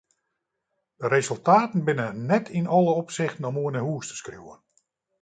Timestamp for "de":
0.97-1.07